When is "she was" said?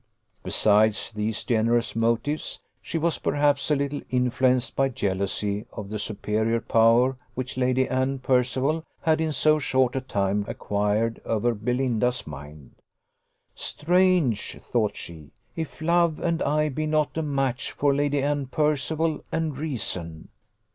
2.81-3.19